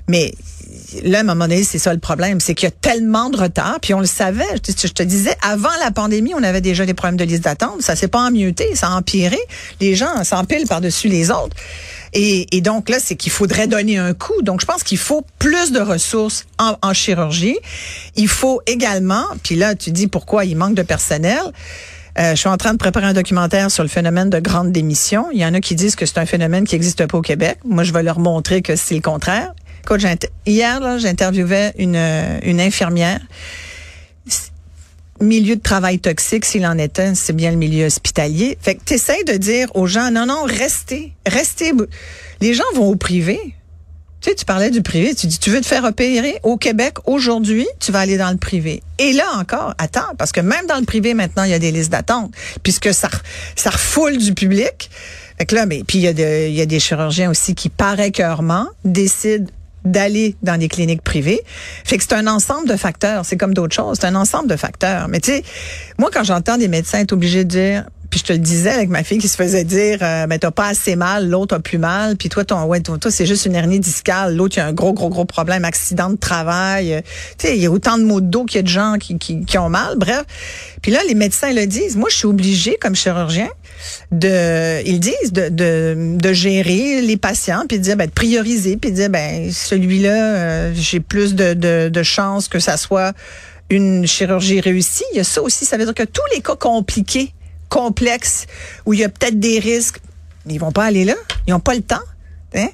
Mais 0.09 0.33
là, 1.03 1.19
à 1.19 1.21
un 1.21 1.23
moment 1.23 1.45
c'est 1.63 1.77
ça 1.77 1.93
le 1.93 1.99
problème, 1.99 2.39
c'est 2.39 2.55
qu'il 2.55 2.67
y 2.67 2.71
a 2.71 2.71
tellement 2.71 3.29
de 3.29 3.37
retard, 3.37 3.77
puis 3.79 3.93
on 3.93 3.99
le 3.99 4.07
savait. 4.07 4.43
Je 4.65 4.87
te, 4.87 5.03
disais, 5.03 5.35
avant 5.43 5.69
la 5.83 5.91
pandémie, 5.91 6.33
on 6.35 6.41
avait 6.41 6.61
déjà 6.61 6.87
des 6.87 6.95
problèmes 6.95 7.17
de 7.17 7.23
liste 7.23 7.43
d'attente. 7.43 7.83
Ça 7.83 7.95
s'est 7.95 8.07
pas 8.07 8.21
emmieuté, 8.21 8.75
ça 8.75 8.87
a 8.87 8.95
empiré. 8.95 9.37
Les 9.79 9.93
gens 9.93 10.23
s'empilent 10.23 10.67
par-dessus 10.67 11.09
les 11.09 11.29
autres. 11.29 11.55
Et, 12.13 12.47
et 12.57 12.61
donc 12.61 12.89
là, 12.89 12.97
c'est 12.99 13.15
qu'il 13.15 13.31
faudrait 13.31 13.67
donner 13.67 13.99
un 13.99 14.15
coup. 14.15 14.41
Donc, 14.41 14.61
je 14.61 14.65
pense 14.65 14.81
qu'il 14.81 14.97
faut 14.97 15.23
plus 15.37 15.71
de 15.71 15.79
ressources 15.79 16.47
en, 16.57 16.75
en 16.81 16.93
chirurgie. 16.93 17.57
Il 18.15 18.27
faut 18.27 18.61
également, 18.65 19.25
puis 19.43 19.55
là, 19.55 19.75
tu 19.75 19.91
dis 19.91 20.07
pourquoi 20.07 20.45
il 20.45 20.57
manque 20.57 20.73
de 20.73 20.81
personnel. 20.81 21.41
Euh, 22.17 22.31
je 22.31 22.35
suis 22.35 22.49
en 22.49 22.57
train 22.57 22.73
de 22.73 22.77
préparer 22.77 23.05
un 23.05 23.13
documentaire 23.13 23.71
sur 23.71 23.83
le 23.83 23.89
phénomène 23.89 24.29
de 24.29 24.39
grande 24.39 24.71
démission. 24.71 25.27
Il 25.31 25.39
y 25.39 25.45
en 25.45 25.53
a 25.53 25.61
qui 25.61 25.75
disent 25.75 25.95
que 25.95 26.05
c'est 26.05 26.17
un 26.17 26.25
phénomène 26.25 26.65
qui 26.65 26.75
n'existe 26.75 27.05
pas 27.05 27.17
au 27.17 27.21
Québec. 27.21 27.59
Moi, 27.63 27.83
je 27.83 27.93
vais 27.93 28.03
leur 28.03 28.19
montrer 28.19 28.61
que 28.61 28.75
c'est 28.75 28.95
le 28.95 29.01
contraire. 29.01 29.53
Écoute, 29.83 30.05
hier, 30.45 30.79
là, 30.79 30.97
j'interviewais 30.97 31.73
une, 31.77 31.95
euh, 31.95 32.39
une 32.43 32.61
infirmière. 32.61 33.19
Milieu 35.21 35.57
de 35.57 35.61
travail 35.61 35.99
toxique, 35.99 36.45
s'il 36.45 36.65
en 36.65 36.77
est 36.77 36.97
un, 36.99 37.13
c'est 37.13 37.33
bien 37.33 37.51
le 37.51 37.57
milieu 37.57 37.85
hospitalier. 37.85 38.57
Fait 38.61 38.75
que 38.75 38.83
t'essayes 38.83 39.25
de 39.25 39.33
dire 39.33 39.69
aux 39.75 39.85
gens, 39.85 40.11
non, 40.11 40.25
non, 40.25 40.43
restez, 40.43 41.13
restez. 41.25 41.73
Les 42.39 42.53
gens 42.53 42.63
vont 42.75 42.87
au 42.87 42.95
privé. 42.95 43.37
Tu 44.21 44.29
sais, 44.29 44.35
tu 44.35 44.45
parlais 44.45 44.69
du 44.69 44.81
privé, 44.81 45.15
tu 45.15 45.27
dis, 45.27 45.39
tu 45.39 45.49
veux 45.49 45.61
te 45.61 45.65
faire 45.65 45.85
opérer 45.85 46.39
au 46.43 46.57
Québec 46.57 46.95
aujourd'hui, 47.05 47.65
tu 47.79 47.93
vas 47.93 47.99
aller 47.99 48.17
dans 48.17 48.31
le 48.31 48.37
privé. 48.37 48.83
Et 48.97 49.13
là 49.13 49.25
encore, 49.37 49.73
attends, 49.77 50.13
parce 50.17 50.33
que 50.33 50.41
même 50.41 50.67
dans 50.67 50.77
le 50.77 50.85
privé, 50.85 51.13
maintenant, 51.13 51.43
il 51.43 51.51
y 51.51 51.53
a 51.53 51.59
des 51.59 51.71
listes 51.71 51.91
d'attente, 51.91 52.33
puisque 52.61 52.93
ça, 52.93 53.09
ça 53.55 53.69
refoule 53.69 54.17
du 54.17 54.33
public. 54.33 54.89
Fait 55.37 55.45
que 55.45 55.55
là, 55.55 55.65
mais, 55.65 55.83
puis 55.87 55.99
il 55.99 56.01
y, 56.01 56.07
a 56.07 56.47
y 56.47 56.61
a 56.61 56.65
des 56.65 56.79
chirurgiens 56.81 57.29
aussi 57.29 57.55
qui, 57.55 57.69
par 57.69 57.97
écœurement, 57.99 58.67
décident 58.83 59.49
d'aller 59.91 60.35
dans 60.41 60.57
des 60.57 60.67
cliniques 60.67 61.01
privées. 61.01 61.41
Fait 61.83 61.97
que 61.97 62.03
c'est 62.03 62.13
un 62.13 62.27
ensemble 62.27 62.67
de 62.67 62.75
facteurs. 62.75 63.25
C'est 63.25 63.37
comme 63.37 63.53
d'autres 63.53 63.75
choses. 63.75 63.97
C'est 63.99 64.07
un 64.07 64.15
ensemble 64.15 64.47
de 64.47 64.55
facteurs. 64.55 65.07
Mais 65.07 65.19
tu 65.19 65.31
sais, 65.31 65.43
moi, 65.97 66.09
quand 66.13 66.23
j'entends 66.23 66.57
des 66.57 66.67
médecins 66.67 66.99
être 66.99 67.13
obligés 67.13 67.43
de 67.43 67.49
dire, 67.49 67.85
puis 68.09 68.19
je 68.19 68.25
te 68.25 68.33
le 68.33 68.39
disais 68.39 68.71
avec 68.71 68.89
ma 68.89 69.03
fille 69.03 69.19
qui 69.19 69.27
se 69.27 69.35
faisait 69.35 69.63
dire, 69.63 69.99
euh, 70.01 70.25
mais 70.27 70.39
t'as 70.39 70.51
pas 70.51 70.67
assez 70.67 70.95
mal, 70.95 71.29
l'autre 71.29 71.55
a 71.55 71.59
plus 71.59 71.77
mal, 71.77 72.15
puis 72.15 72.29
toi, 72.29 72.43
ton, 72.43 72.63
ouais, 72.65 72.79
toi, 72.79 72.97
toi, 72.97 73.11
c'est 73.11 73.25
juste 73.25 73.45
une 73.45 73.55
hernie 73.55 73.79
discale, 73.79 74.35
l'autre, 74.35 74.57
il 74.57 74.59
y 74.59 74.63
a 74.63 74.67
un 74.67 74.73
gros, 74.73 74.93
gros, 74.93 75.09
gros 75.09 75.25
problème, 75.25 75.65
accident 75.65 76.09
de 76.09 76.17
travail. 76.17 76.93
Euh, 76.93 77.01
Tu 77.37 77.47
sais, 77.47 77.55
il 77.55 77.61
y 77.61 77.65
a 77.65 77.71
autant 77.71 77.97
de 77.97 78.03
maux 78.03 78.21
de 78.21 78.27
dos 78.27 78.45
qu'il 78.45 78.57
y 78.57 78.59
a 78.59 78.63
de 78.63 78.67
gens 78.67 78.95
qui, 78.99 79.17
qui, 79.17 79.45
qui 79.45 79.57
ont 79.57 79.69
mal. 79.69 79.95
Bref. 79.97 80.23
Puis 80.81 80.91
là, 80.91 80.99
les 81.07 81.15
médecins 81.15 81.53
le 81.53 81.65
disent. 81.65 81.95
Moi, 81.95 82.09
je 82.09 82.15
suis 82.15 82.25
obligée, 82.25 82.77
comme 82.81 82.95
chirurgien, 82.95 83.49
de, 84.11 84.83
ils 84.85 84.99
disent, 84.99 85.31
de, 85.31 85.49
de, 85.49 86.17
de 86.17 86.33
gérer 86.33 87.01
les 87.01 87.17
patients, 87.17 87.63
puis 87.67 87.77
de 87.77 87.83
dire, 87.83 87.95
ben, 87.95 88.07
de 88.07 88.11
prioriser, 88.11 88.77
puis 88.77 88.91
de 88.91 88.95
dire, 88.95 89.09
ben, 89.09 89.51
celui-là, 89.51 90.35
euh, 90.35 90.71
j'ai 90.75 90.99
plus 90.99 91.35
de, 91.35 91.53
de, 91.53 91.89
de 91.89 92.03
chances 92.03 92.47
que 92.47 92.59
ça 92.59 92.77
soit 92.77 93.13
une 93.69 94.07
chirurgie 94.07 94.61
réussie. 94.61 95.03
Il 95.13 95.17
y 95.17 95.19
a 95.19 95.23
ça 95.23 95.41
aussi. 95.41 95.65
Ça 95.65 95.77
veut 95.77 95.85
dire 95.85 95.93
que 95.93 96.03
tous 96.03 96.23
les 96.33 96.41
cas 96.41 96.55
compliqués, 96.55 97.33
complexes, 97.69 98.45
où 98.85 98.93
il 98.93 98.99
y 98.99 99.03
a 99.03 99.09
peut-être 99.09 99.39
des 99.39 99.59
risques, 99.59 99.99
ils 100.47 100.59
vont 100.59 100.71
pas 100.71 100.85
aller 100.85 101.05
là. 101.05 101.15
Ils 101.47 101.53
ont 101.53 101.59
pas 101.59 101.75
le 101.75 101.81
temps. 101.81 102.01
Hein? 102.55 102.69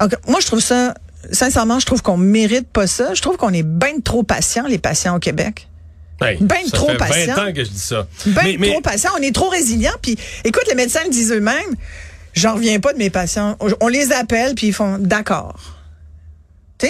Donc, 0.00 0.14
moi, 0.28 0.38
je 0.40 0.46
trouve 0.46 0.60
ça, 0.60 0.94
sincèrement, 1.32 1.78
je 1.80 1.86
trouve 1.86 2.02
qu'on 2.02 2.16
mérite 2.16 2.68
pas 2.68 2.86
ça. 2.86 3.14
Je 3.14 3.20
trouve 3.22 3.36
qu'on 3.36 3.52
est 3.52 3.62
bien 3.64 3.98
trop 4.02 4.22
patients, 4.22 4.66
les 4.66 4.78
patients 4.78 5.16
au 5.16 5.18
Québec. 5.18 5.68
Hey, 6.20 6.38
Ben 6.40 6.58
ça 6.64 6.70
trop 6.76 6.86
fait 6.90 6.96
20 6.96 6.98
patient. 7.06 7.38
ans 7.38 7.52
que 7.52 7.64
je 7.64 7.70
dis 7.70 7.78
ça. 7.78 8.06
Ben 8.26 8.42
mais, 8.44 8.56
mais- 8.58 8.70
trop 8.70 8.80
patients. 8.80 9.10
On 9.18 9.22
est 9.22 9.34
trop 9.34 9.48
résilients. 9.48 9.94
Puis, 10.00 10.16
écoute, 10.44 10.64
les 10.68 10.76
médecins 10.76 11.02
le 11.04 11.10
disent 11.10 11.32
eux-mêmes. 11.32 11.74
J'en 12.34 12.54
reviens 12.54 12.78
pas 12.80 12.92
de 12.92 12.98
mes 12.98 13.10
patients. 13.10 13.56
On 13.80 13.88
les 13.88 14.12
appelle, 14.12 14.54
puis 14.54 14.68
ils 14.68 14.72
font 14.72 14.98
d'accord. 14.98 15.73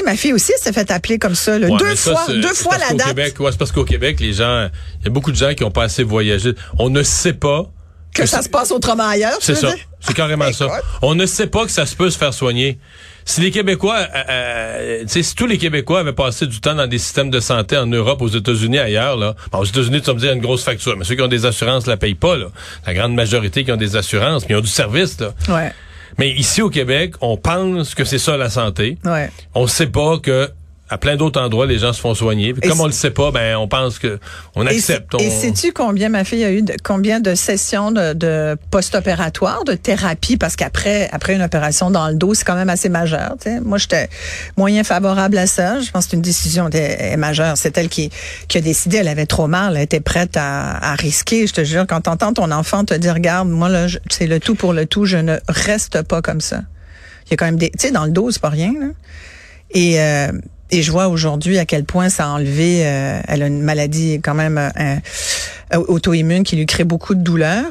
Ma 0.02 0.16
fille 0.16 0.32
aussi 0.32 0.52
s'est 0.60 0.72
fait 0.72 0.90
appeler 0.90 1.18
comme 1.18 1.34
ça. 1.34 1.58
là. 1.58 1.68
Ouais, 1.68 1.78
deux 1.78 1.94
ça, 1.94 2.12
fois, 2.12 2.34
deux 2.34 2.42
c'est 2.42 2.62
fois 2.62 2.76
parce 2.76 2.82
la 2.82 2.88
qu'au 2.88 2.96
date. 2.96 3.06
Québec, 3.08 3.40
ouais, 3.40 3.52
c'est 3.52 3.58
parce 3.58 3.72
qu'au 3.72 3.84
Québec, 3.84 4.20
les 4.20 4.32
gens, 4.32 4.68
il 5.00 5.04
y 5.04 5.08
a 5.08 5.10
beaucoup 5.10 5.32
de 5.32 5.36
gens 5.36 5.54
qui 5.54 5.64
ont 5.64 5.70
pas 5.70 5.84
assez 5.84 6.02
voyagé. 6.02 6.54
On 6.78 6.90
ne 6.90 7.02
sait 7.02 7.34
pas 7.34 7.70
que 8.14 8.26
ça 8.26 8.42
se 8.42 8.48
passe 8.48 8.70
autrement 8.70 9.08
ailleurs. 9.08 9.38
C'est 9.40 9.56
ça. 9.56 9.74
C'est 10.00 10.14
carrément 10.14 10.52
ça. 10.52 10.66
Écoute. 10.66 10.82
On 11.02 11.14
ne 11.14 11.26
sait 11.26 11.46
pas 11.46 11.64
que 11.64 11.70
ça 11.72 11.86
se 11.86 11.96
peut 11.96 12.10
se 12.10 12.18
faire 12.18 12.32
soigner. 12.34 12.78
Si 13.26 13.40
les 13.40 13.50
Québécois, 13.50 14.00
euh, 14.00 14.22
euh, 14.28 15.04
si 15.06 15.34
tous 15.34 15.46
les 15.46 15.56
Québécois 15.56 16.00
avaient 16.00 16.12
passé 16.12 16.46
du 16.46 16.60
temps 16.60 16.74
dans 16.74 16.86
des 16.86 16.98
systèmes 16.98 17.30
de 17.30 17.40
santé 17.40 17.76
en 17.76 17.86
Europe, 17.86 18.20
aux 18.20 18.28
États-Unis, 18.28 18.78
ailleurs, 18.78 19.16
là, 19.16 19.34
bon, 19.50 19.60
aux 19.60 19.64
États-Unis, 19.64 20.00
tu 20.00 20.06
vas 20.08 20.14
me 20.14 20.20
dire 20.20 20.32
une 20.32 20.42
grosse 20.42 20.62
facture, 20.62 20.94
mais 20.98 21.04
ceux 21.04 21.14
qui 21.14 21.22
ont 21.22 21.28
des 21.28 21.46
assurances 21.46 21.86
la 21.86 21.96
payent 21.96 22.14
pas, 22.14 22.36
là. 22.36 22.48
La 22.86 22.92
grande 22.92 23.14
majorité 23.14 23.64
qui 23.64 23.72
ont 23.72 23.76
des 23.76 23.96
assurances, 23.96 24.42
mais 24.42 24.54
ils 24.54 24.58
ont 24.58 24.62
du 24.62 24.68
service, 24.68 25.18
là. 25.20 25.32
Ouais. 25.48 25.72
Mais 26.18 26.30
ici 26.30 26.62
au 26.62 26.70
Québec, 26.70 27.14
on 27.20 27.36
pense 27.36 27.94
que 27.94 28.04
c'est 28.04 28.18
ça 28.18 28.36
la 28.36 28.50
santé. 28.50 28.98
Ouais. 29.04 29.30
On 29.54 29.66
sait 29.66 29.86
pas 29.86 30.18
que 30.18 30.50
à 30.90 30.98
plein 30.98 31.16
d'autres 31.16 31.40
endroits, 31.40 31.64
les 31.66 31.78
gens 31.78 31.92
se 31.94 32.00
font 32.00 32.14
soigner. 32.14 32.52
Puis 32.52 32.60
Et 32.62 32.68
comme 32.68 32.80
on 32.80 32.86
le 32.86 32.92
sait 32.92 33.10
pas, 33.10 33.30
ben 33.30 33.56
on 33.56 33.66
pense 33.68 33.98
que 33.98 34.18
on 34.54 34.66
Et 34.66 34.70
accepte. 34.70 35.14
Et, 35.18 35.28
on- 35.28 35.40
sais-tu 35.40 35.72
combien 35.72 36.10
ma 36.10 36.24
fille 36.24 36.44
a 36.44 36.52
eu, 36.52 36.60
de, 36.62 36.74
combien 36.84 37.20
de 37.20 37.34
sessions 37.34 37.90
de, 37.90 38.12
de 38.12 38.56
post-opératoire, 38.70 39.64
de 39.64 39.72
thérapie, 39.72 40.36
parce 40.36 40.56
qu'après 40.56 41.08
après 41.10 41.34
une 41.34 41.42
opération 41.42 41.90
dans 41.90 42.08
le 42.08 42.14
dos, 42.14 42.34
c'est 42.34 42.44
quand 42.44 42.54
même 42.54 42.68
assez 42.68 42.90
majeur. 42.90 43.34
Moi, 43.62 43.78
j'étais 43.78 44.08
moyen 44.58 44.84
favorable 44.84 45.38
à 45.38 45.46
ça. 45.46 45.80
Je 45.80 45.90
pense 45.90 46.04
que 46.04 46.10
c'est 46.10 46.16
une 46.16 46.22
décision 46.22 46.68
est 46.70 47.16
majeure. 47.16 47.56
C'est 47.56 47.76
elle 47.78 47.88
qui, 47.88 48.10
qui 48.48 48.58
a 48.58 48.60
décidé. 48.60 48.98
Elle 48.98 49.08
avait 49.08 49.26
trop 49.26 49.46
mal. 49.46 49.76
Elle 49.76 49.82
était 49.82 50.00
prête 50.00 50.36
à, 50.36 50.76
à 50.92 50.94
risquer. 50.96 51.46
Je 51.46 51.54
te 51.54 51.64
jure, 51.64 51.86
quand 51.88 52.02
t'entends 52.02 52.34
ton 52.34 52.50
enfant 52.50 52.84
te 52.84 52.94
dire, 52.94 53.14
regarde, 53.14 53.48
moi 53.48 53.68
là, 53.70 53.86
c'est 54.10 54.26
le 54.26 54.38
tout 54.38 54.54
pour 54.54 54.72
le 54.74 54.84
tout. 54.84 55.06
Je 55.06 55.16
ne 55.16 55.38
reste 55.48 56.02
pas 56.02 56.20
comme 56.20 56.42
ça. 56.42 56.60
Il 57.26 57.30
y 57.30 57.34
a 57.34 57.36
quand 57.38 57.46
même 57.46 57.56
des, 57.56 57.70
tu 57.70 57.86
sais, 57.86 57.90
dans 57.90 58.04
le 58.04 58.10
dos, 58.10 58.30
c'est 58.30 58.42
pas 58.42 58.50
rien. 58.50 58.74
Là. 58.78 58.86
Et, 59.70 59.98
euh, 60.00 60.30
et 60.74 60.82
je 60.82 60.90
vois 60.90 61.06
aujourd'hui 61.06 61.58
à 61.58 61.66
quel 61.66 61.84
point 61.84 62.08
ça 62.08 62.24
a 62.24 62.28
enlevé. 62.30 62.82
euh, 62.84 63.20
elle 63.28 63.42
a 63.42 63.46
une 63.46 63.62
maladie 63.62 64.20
quand 64.22 64.34
même 64.34 64.58
euh, 64.58 64.96
euh, 65.72 65.84
auto-immune 65.86 66.42
qui 66.42 66.56
lui 66.56 66.66
crée 66.66 66.82
beaucoup 66.82 67.14
de 67.14 67.22
douleurs. 67.22 67.70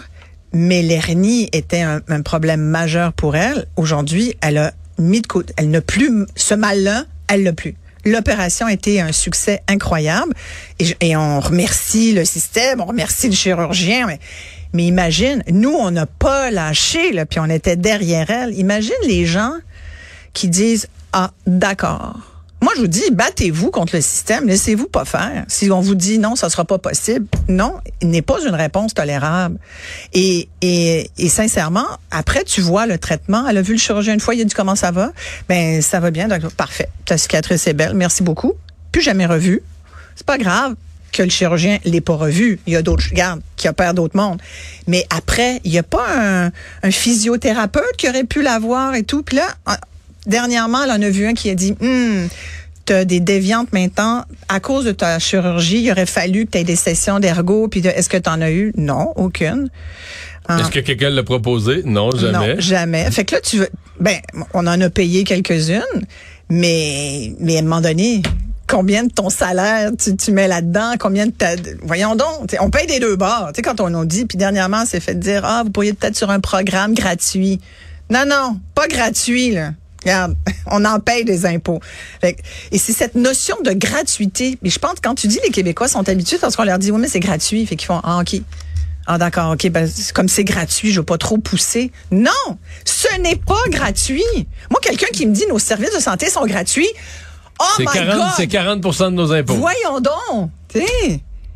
Mais 0.54 0.82
l'hernie 0.82 1.50
était 1.52 1.82
un, 1.82 2.22
problème 2.22 2.62
majeur 2.62 3.12
pour 3.12 3.36
elle. 3.36 3.66
Aujourd'hui, 3.76 4.36
elle 4.40 4.58
a 4.58 4.72
mis 5.00 5.22
de 5.22 5.28
côté. 5.28 5.54
Elle 5.58 5.70
n'a 5.72 5.82
plus 5.82 6.26
ce 6.36 6.54
mal-là. 6.54 7.06
Elle 7.28 7.44
l'a 7.44 7.54
plus. 7.54 7.76
L'opération 8.06 8.68
a 8.68 8.74
été 8.74 9.02
un 9.02 9.12
succès 9.12 9.62
incroyable 9.68 10.34
et, 10.80 10.96
et 11.02 11.18
on 11.18 11.40
remercie 11.40 12.14
le 12.14 12.24
système, 12.24 12.82
on 12.82 12.86
remercie 12.86 13.28
le 13.28 13.36
chirurgien. 13.36 14.08
Mais, 14.08 14.20
mais 14.74 14.86
imagine, 14.86 15.44
nous, 15.52 15.74
on 15.74 15.92
n'a 15.92 16.06
pas 16.06 16.52
lâché, 16.52 17.12
là, 17.12 17.26
puis 17.26 17.40
on 17.40 17.50
était 17.50 17.76
derrière 17.76 18.30
elle. 18.30 18.58
Imagine 18.58 18.94
les 19.08 19.26
gens 19.26 19.54
qui 20.34 20.48
disent 20.48 20.88
ah 21.12 21.32
d'accord. 21.48 22.33
Je 22.76 22.82
vous 22.82 22.88
dis 22.88 23.04
battez-vous 23.12 23.70
contre 23.72 23.96
le 23.96 24.02
système, 24.02 24.48
laissez-vous 24.48 24.88
pas 24.88 25.06
faire. 25.06 25.46
Si 25.48 25.70
on 25.72 25.80
vous 25.82 25.96
dit 25.96 26.18
non, 26.18 26.36
ça 26.36 26.50
sera 26.50 26.66
pas 26.66 26.78
possible, 26.80 27.28
non, 27.48 27.76
il 28.02 28.10
n'est 28.10 28.22
pas 28.24 28.38
une 28.46 28.56
réponse 28.56 28.94
tolérable. 28.94 29.58
Et, 30.14 30.50
et 30.62 31.10
et 31.18 31.30
sincèrement, 31.30 31.86
après 32.12 32.44
tu 32.44 32.62
vois 32.62 32.86
le 32.88 32.98
traitement, 32.98 33.48
elle 33.48 33.58
a 33.58 33.62
vu 33.62 33.74
le 33.74 33.80
chirurgien 33.80 34.14
une 34.16 34.20
fois, 34.20 34.34
il 34.36 34.42
a 34.42 34.44
dit 34.44 34.54
comment 34.56 34.76
ça 34.76 34.92
va, 34.92 35.12
ben 35.48 35.82
ça 35.82 36.00
va 36.00 36.10
bien, 36.12 36.28
parfait. 36.58 36.90
Ta 37.06 37.18
cicatrice 37.18 37.68
est 37.68 37.74
belle, 37.74 37.94
merci 37.94 38.24
beaucoup. 38.24 38.54
Plus 38.92 39.02
jamais 39.02 39.26
revu. 39.26 39.62
C'est 40.16 40.26
pas 40.26 40.38
grave 40.38 40.76
que 41.12 41.22
le 41.22 41.30
chirurgien 41.30 41.78
l'ait 41.86 42.02
pas 42.02 42.16
revu. 42.16 42.60
Il 42.66 42.74
y 42.74 42.76
a 42.76 42.82
d'autres, 42.82 43.06
regarde, 43.10 43.42
qui 43.56 43.70
opèrent 43.70 43.94
d'autres 43.94 44.18
mondes. 44.18 44.42
Mais 44.88 45.06
après, 45.16 45.62
il 45.64 45.72
y 45.72 45.78
a 45.78 45.84
pas 45.84 46.06
un, 46.18 46.52
un 46.82 46.92
physiothérapeute 46.92 47.96
qui 47.98 48.10
aurait 48.10 48.24
pu 48.24 48.42
l'avoir 48.42 48.96
et 48.96 49.04
tout. 49.04 49.22
Puis 49.22 49.38
là, 49.38 49.46
en- 49.68 49.76
dernièrement, 50.26 50.86
là, 50.86 50.96
on 50.98 51.02
a 51.04 51.10
vu 51.10 51.28
un 51.28 51.34
qui 51.36 51.52
a 51.52 51.56
dit, 51.56 51.76
hum, 52.84 52.96
t'as 52.98 53.06
des 53.06 53.20
déviantes 53.20 53.72
maintenant. 53.74 54.26
À 54.50 54.60
cause 54.60 54.86
de 54.86 54.92
ta 54.92 55.20
chirurgie, 55.20 55.82
il 55.82 55.92
aurait 55.92 56.06
fallu 56.06 56.46
que 56.46 56.52
tu 56.52 56.58
aies 56.60 56.64
des 56.64 56.76
sessions 56.76 57.20
d'ergo. 57.20 57.68
Puis 57.68 57.82
de- 57.82 57.90
est-ce 57.90 58.10
que 58.10 58.18
tu 58.18 58.30
en 58.30 58.42
as 58.42 58.52
eu? 58.52 58.74
Non, 58.78 59.14
aucune. 59.16 59.70
Ah. 60.48 60.60
Est-ce 60.60 60.72
que 60.72 60.80
quelqu'un 60.80 61.10
l'a 61.10 61.24
proposé? 61.24 61.84
Non, 61.86 62.12
jamais. 62.12 62.56
Non, 62.56 62.60
jamais. 62.60 63.10
Fait 63.12 63.24
que 63.26 63.36
là, 63.36 63.42
tu 63.42 63.58
veux. 63.60 63.70
Ben, 64.00 64.18
on 64.54 64.68
en 64.68 64.80
a 64.82 64.90
payé 64.90 65.24
quelques-unes, 65.24 65.82
mais, 66.50 67.34
mais 67.40 67.56
à 67.56 67.60
un 67.60 67.62
moment 67.64 67.80
donné, 67.82 68.22
combien 68.68 69.04
de 69.06 69.12
ton 69.12 69.30
salaire 69.30 69.92
tu, 69.98 70.16
tu 70.18 70.32
mets 70.32 70.48
là-dedans? 70.48 70.96
Combien 71.00 71.28
de 71.28 71.32
ta. 71.32 71.52
Voyons 71.84 72.16
donc. 72.16 72.54
on 72.60 72.70
paye 72.70 72.88
des 72.88 73.00
deux 73.00 73.16
bords. 73.16 73.52
Tu 73.54 73.58
sais, 73.58 73.62
quand 73.62 73.80
on 73.80 73.90
nous 73.90 74.06
dit, 74.06 74.26
puis 74.26 74.38
dernièrement, 74.38 74.84
c'est 74.86 75.00
fait 75.00 75.18
dire 75.18 75.44
Ah, 75.46 75.62
vous 75.64 75.72
pourriez 75.72 75.94
peut-être 75.94 76.18
sur 76.18 76.30
un 76.30 76.40
programme 76.42 76.94
gratuit. 76.94 77.62
Non, 78.10 78.26
non, 78.28 78.60
pas 78.76 78.88
gratuit, 78.88 79.52
là. 79.52 79.72
Regarde, 80.04 80.36
on 80.68 80.84
en 80.86 81.00
paye 81.00 81.26
des 81.26 81.46
impôts. 81.46 81.80
Fait 82.22 82.38
et 82.72 82.78
c'est 82.78 82.94
cette 82.94 83.16
notion 83.16 83.56
de 83.64 83.72
gratuité. 83.72 84.58
Mais 84.62 84.70
je 84.70 84.80
pense 84.80 84.96
que 84.96 85.02
quand 85.02 85.16
tu 85.16 85.28
dis 85.28 85.40
les 85.44 85.52
Québécois 85.52 85.88
sont 85.88 86.08
habitués 86.08 86.38
parce 86.40 86.56
qu'on 86.56 86.64
leur 86.64 86.80
dit 86.80 86.92
oui 86.92 87.00
mais 87.00 87.08
c'est 87.08 87.20
gratuit, 87.20 87.66
fait 87.66 87.76
qu'ils 87.76 87.88
font 87.88 88.02
ah 88.04 88.20
ok. 88.20 88.42
Ah 89.06 89.18
d'accord, 89.18 89.52
ok, 89.52 89.70
ben, 89.70 89.90
comme 90.14 90.30
c'est 90.30 90.46
gratuit, 90.46 90.94
je 90.94 91.02
veux 91.02 91.06
pas 91.06 91.18
trop 91.18 91.38
pousser. 91.38 91.92
Non, 92.12 92.32
ce 92.86 93.20
n'est 93.20 93.36
pas 93.36 93.60
gratuit. 93.68 94.24
Moi, 94.72 94.80
quelqu'un 94.82 95.08
qui 95.12 95.26
me 95.26 95.34
dit 95.34 95.46
nos 95.50 95.60
services 95.60 95.94
de 95.94 96.00
santé 96.00 96.30
sont 96.30 96.46
gratuits, 96.46 96.88
oh 97.60 97.66
my 97.80 97.86
40, 97.86 98.16
God! 98.16 98.26
c'est 98.38 98.48
40 98.48 98.80
de 98.80 99.10
nos 99.10 99.34
impôts. 99.34 99.56
Voyons 99.56 100.00
donc, 100.00 100.52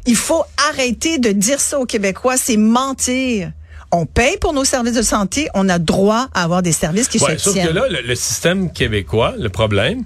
il 0.07 0.15
faut 0.15 0.43
arrêter 0.69 1.19
de 1.19 1.31
dire 1.31 1.59
ça 1.59 1.79
aux 1.79 1.85
Québécois, 1.85 2.35
c'est 2.37 2.57
mentir. 2.57 3.51
On 3.91 4.05
paye 4.05 4.37
pour 4.37 4.53
nos 4.53 4.65
services 4.65 4.95
de 4.95 5.01
santé, 5.01 5.47
on 5.53 5.69
a 5.69 5.79
droit 5.79 6.27
à 6.33 6.43
avoir 6.43 6.61
des 6.61 6.71
services 6.73 7.07
qui 7.07 7.19
Ouais, 7.23 7.33
se 7.37 7.43
sauf 7.45 7.53
tiennent. 7.53 7.69
que 7.69 7.73
là, 7.73 7.87
le, 7.89 8.01
le 8.05 8.15
système 8.15 8.71
québécois, 8.71 9.33
le 9.37 9.49
problème, 9.49 10.03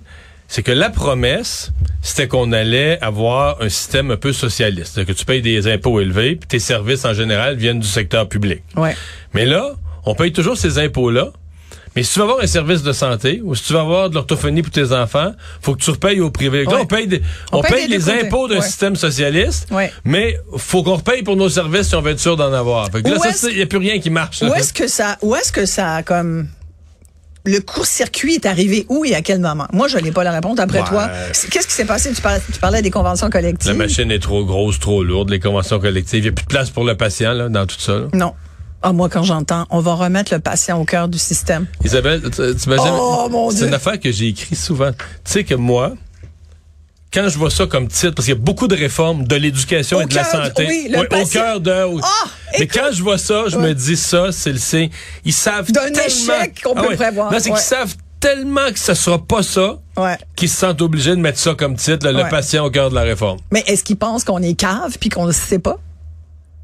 c'est 0.47 0.61
que 0.63 0.71
la 0.71 0.89
promesse, 0.89 1.71
c'était 2.01 2.27
qu'on 2.27 2.51
allait 2.51 2.99
avoir 3.01 3.61
un 3.61 3.69
système 3.69 4.11
un 4.11 4.17
peu 4.17 4.33
socialiste, 4.33 4.93
C'est-à-dire 4.93 5.13
que 5.15 5.19
tu 5.19 5.25
payes 5.25 5.41
des 5.41 5.67
impôts 5.71 5.99
élevés, 6.01 6.35
puis 6.35 6.47
tes 6.47 6.59
services 6.59 7.05
en 7.05 7.13
général 7.13 7.55
viennent 7.55 7.79
du 7.79 7.87
secteur 7.87 8.27
public. 8.27 8.61
Ouais. 8.75 8.95
Mais 9.33 9.45
là, 9.45 9.71
on 10.05 10.13
paye 10.13 10.31
toujours 10.31 10.57
ces 10.57 10.77
impôts-là. 10.77 11.31
Mais 11.95 12.03
si 12.03 12.13
tu 12.13 12.19
veux 12.19 12.23
avoir 12.25 12.39
un 12.41 12.47
service 12.47 12.83
de 12.83 12.93
santé 12.93 13.41
ou 13.43 13.53
si 13.53 13.63
tu 13.65 13.73
veux 13.73 13.79
avoir 13.79 14.09
de 14.09 14.15
l'orthophonie 14.15 14.61
pour 14.61 14.71
tes 14.71 14.93
enfants, 14.93 15.33
faut 15.61 15.75
que 15.75 15.81
tu 15.83 15.89
repayes 15.89 16.21
au 16.21 16.31
privé. 16.31 16.65
Ouais. 16.65 16.73
on 16.79 16.85
paye, 16.85 17.07
des- 17.07 17.21
On 17.51 17.57
on 17.57 17.61
paye 17.61 17.71
paye 17.73 17.87
des 17.89 17.97
deux 17.99 18.05
les 18.13 18.25
impôts 18.27 18.47
d'un 18.47 18.55
Ouais. 18.59 18.61
système 18.61 18.95
socialiste, 18.95 19.67
Ouais. 19.71 19.91
mais 20.05 20.37
faut 20.57 20.83
qu'on 20.83 20.95
repaye 20.95 21.21
pour 21.23 21.35
nos 21.35 21.49
services 21.49 21.89
si 21.89 21.95
on 21.95 22.01
veut 22.01 22.11
être 22.11 22.19
sûr 22.19 22.37
d'en 22.37 22.53
avoir. 22.53 22.89
Fait 22.91 23.01
que 23.03 23.09
là, 23.09 23.17
il 23.49 23.55
n'y 23.57 23.61
a 23.61 23.65
plus 23.65 23.77
rien 23.79 23.99
qui 23.99 24.09
marche. 24.09 24.41
Où 24.41 24.53
est-ce 24.53 24.71
que 24.71 24.87
ça, 24.87 25.17
où 25.21 25.35
est-ce 25.35 25.51
que 25.51 25.65
ça 25.65 26.01
comme 26.03 26.47
le 27.43 27.59
court-circuit 27.59 28.35
est 28.35 28.45
arrivé? 28.45 28.85
Où 28.87 29.03
et 29.03 29.13
à 29.15 29.21
quel 29.21 29.39
moment? 29.39 29.67
Moi, 29.73 29.87
je 29.89 29.97
n'ai 29.97 30.11
pas 30.11 30.23
la 30.23 30.31
réponse. 30.31 30.59
Après 30.59 30.79
Ouais. 30.79 30.87
toi, 30.87 31.09
qu'est-ce 31.49 31.67
qui 31.67 31.73
s'est 31.73 31.85
passé? 31.85 32.13
Tu 32.13 32.21
parlais, 32.21 32.39
tu 32.53 32.59
parlais 32.59 32.81
des 32.81 32.91
conventions 32.91 33.29
collectives. 33.29 33.69
La 33.71 33.77
machine 33.77 34.11
est 34.11 34.19
trop 34.19 34.45
grosse, 34.45 34.79
trop 34.79 35.03
lourde, 35.03 35.29
les 35.29 35.39
conventions 35.41 35.79
collectives. 35.79 36.19
Il 36.19 36.23
n'y 36.23 36.29
a 36.29 36.31
plus 36.31 36.43
de 36.45 36.49
place 36.49 36.69
pour 36.69 36.85
le 36.85 36.95
patient 36.95 37.33
là, 37.33 37.49
dans 37.49 37.65
tout 37.65 37.79
ça. 37.79 37.93
là. 37.93 38.05
Non. 38.13 38.33
Ah, 38.83 38.93
moi, 38.93 39.09
quand 39.09 39.23
j'entends, 39.23 39.65
on 39.69 39.79
va 39.79 39.93
remettre 39.93 40.33
le 40.33 40.39
patient 40.39 40.79
au 40.81 40.85
cœur 40.85 41.07
du 41.07 41.19
système. 41.19 41.67
Isabelle, 41.83 42.21
tu 42.23 42.31
tu 42.31 42.65
imagines- 42.65 42.89
Oh, 42.91 43.27
mon 43.29 43.51
c'est 43.51 43.67
une 43.67 43.73
affaire 43.73 43.99
que 43.99 44.11
j'ai 44.11 44.29
écrit 44.29 44.55
souvent. 44.55 44.91
Tu 44.91 44.97
sais 45.25 45.43
que 45.43 45.53
moi, 45.53 45.93
quand 47.13 47.27
je 47.29 47.37
vois 47.37 47.51
ça 47.51 47.67
comme 47.67 47.87
titre, 47.87 48.15
parce 48.15 48.25
qu'il 48.25 48.33
y 48.35 48.37
a 48.37 48.41
beaucoup 48.41 48.67
de 48.67 48.75
réformes 48.75 49.25
de 49.27 49.35
l'éducation 49.35 50.01
et 50.01 50.05
de 50.05 50.15
la 50.15 50.23
santé, 50.23 50.65
oui, 50.67 50.87
le 50.89 50.99
au 51.01 51.25
cœur 51.27 51.59
de. 51.59 51.71
Ah, 51.71 52.07
mais 52.57 52.65
écoute. 52.65 52.79
quand 52.81 52.89
je 52.91 53.03
vois 53.03 53.17
ça, 53.19 53.43
je 53.49 53.57
Ouais. 53.57 53.67
me 53.69 53.73
dis 53.75 53.97
ça, 53.97 54.31
c'est 54.31 54.51
le 54.53 54.57
signe. 54.59 54.89
Ils 55.25 55.33
savent 55.33 55.71
D'un 55.71 55.91
tellement. 55.91 56.01
échec 56.07 56.61
qu'on 56.63 56.73
peut 56.73 56.95
prévoir. 56.95 57.31
Non, 57.31 57.37
c'est 57.39 57.49
Ouais. 57.51 57.57
qu'ils 57.57 57.65
savent 57.65 57.95
tellement 58.19 58.71
que 58.71 58.79
ce 58.79 58.93
sera 58.93 59.19
pas 59.19 59.43
ça 59.43 59.77
Ouais. 59.97 60.17
qu'ils 60.35 60.49
se 60.49 60.57
sentent 60.57 60.81
obligés 60.81 61.11
de 61.11 61.21
mettre 61.21 61.37
ça 61.39 61.53
comme 61.53 61.75
titre, 61.75 62.05
là, 62.09 62.11
le 62.23 62.29
patient 62.29 62.65
au 62.65 62.71
cœur 62.71 62.89
de 62.89 62.95
la 62.95 63.01
réforme. 63.01 63.39
Mais 63.51 63.63
est-ce 63.67 63.83
qu'ils 63.83 63.97
pensent 63.97 64.23
qu'on 64.23 64.41
est 64.41 64.53
cave 64.53 64.97
puis 64.99 65.09
qu'on 65.09 65.25
ne 65.27 65.31
sait 65.31 65.59
pas? 65.59 65.77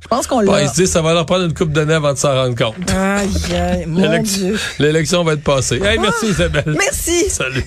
Je 0.02 0.08
pense 0.08 0.28
qu'on 0.28 0.44
Bon, 0.44 0.52
l'a. 0.54 0.64
ils 0.64 0.70
se 0.70 0.76
disent 0.76 0.92
ça 0.92 1.02
va 1.02 1.14
leur 1.14 1.26
prendre 1.26 1.46
une 1.46 1.54
coupe 1.54 1.72
d'années 1.72 1.96
avant 1.96 2.14
de 2.14 2.18
s'en 2.18 2.34
rendre 2.34 2.56
compte. 2.56 2.76
Aïe, 2.92 3.30
aïe, 3.56 3.86
mon 3.88 4.20
Dieu. 4.22 4.58
L'élection 4.80 5.24
va 5.24 5.34
être 5.34 5.44
passée. 5.44 5.82
Hey, 5.84 5.98
merci 6.00 6.28
Isabelle. 6.28 6.76
Merci. 6.78 7.30
Salut. 7.30 7.66